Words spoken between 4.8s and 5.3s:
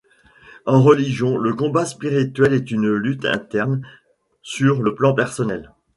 le plan